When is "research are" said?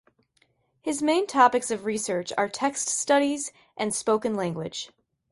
1.85-2.49